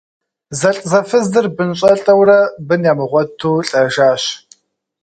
Зэлӏзэфызыр 0.59 1.45
бынщӏэлӏэурэ, 1.55 2.39
бын 2.67 2.81
ямыгъуэту 2.91 3.55
лӏэжащ. 3.67 4.23